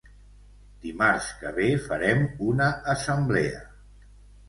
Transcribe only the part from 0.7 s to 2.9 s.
Dimarts que ve farem una